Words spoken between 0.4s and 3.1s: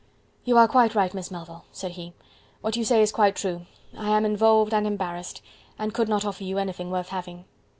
"You are quite right, Miss Melville," said he; "what you say